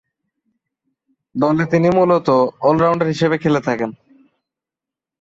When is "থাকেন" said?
3.67-3.89